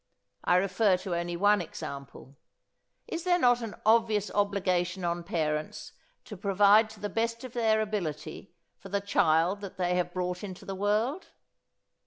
[0.43, 2.35] I refer to only one example:
[3.07, 5.91] Is there not an obvious obligation on parents
[6.25, 10.43] to provide to the best of their ability for the child that they have brought
[10.43, 11.27] into the world?